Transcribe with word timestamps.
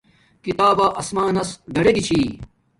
کتابا 0.45 0.85
آسمانس 1.01 1.49
گاڈگی 1.75 2.01
چھی 2.07 2.21